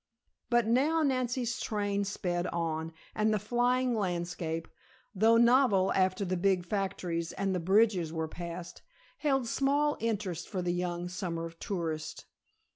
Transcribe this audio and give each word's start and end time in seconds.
But 0.49 0.65
now 0.65 1.03
Nancy's 1.03 1.59
train 1.59 2.05
sped 2.05 2.47
on, 2.47 2.91
and 3.13 3.31
the 3.31 3.37
flying 3.37 3.95
landscape, 3.95 4.67
though 5.13 5.37
novel 5.37 5.93
after 5.93 6.25
the 6.25 6.35
big 6.37 6.65
factories 6.65 7.33
and 7.33 7.53
the 7.53 7.59
bridges 7.59 8.11
were 8.11 8.27
passed, 8.27 8.81
held 9.19 9.45
small 9.45 9.97
interest 9.99 10.49
for 10.49 10.63
the 10.63 10.73
young 10.73 11.07
summer 11.07 11.51
tourist. 11.51 12.25